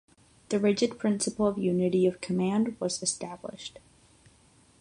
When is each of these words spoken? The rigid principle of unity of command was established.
The 0.49 0.57
rigid 0.57 0.97
principle 0.97 1.45
of 1.45 1.59
unity 1.59 2.07
of 2.07 2.21
command 2.21 2.75
was 2.79 3.03
established. 3.03 3.77